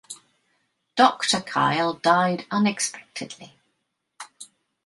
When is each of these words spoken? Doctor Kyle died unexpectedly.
Doctor 0.95 1.41
Kyle 1.41 1.93
died 1.93 2.47
unexpectedly. 2.49 3.59